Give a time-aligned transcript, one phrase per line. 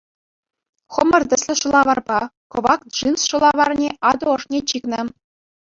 [0.93, 2.19] Хӑмӑр тӗслӗ шӑлаварпа,
[2.51, 5.01] кӑвак джинс шӑлаварне атӑ ӑшне чикнӗ.